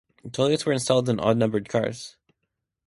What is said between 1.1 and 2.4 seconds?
odd numbered cars.